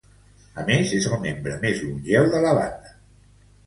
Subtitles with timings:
[0.61, 3.01] A més, és el membre més longeu de la banda.